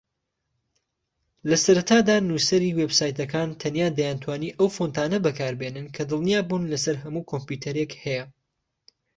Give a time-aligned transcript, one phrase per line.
[1.55, 8.23] ەسەرەتادا نووسەری وێبسایتەکان تەنیا دەیانتوانی ئەو فۆنتانە بەکاربێنن کە دڵنیابوون لەسەر هەموو کۆمپیوتەرێک هەیە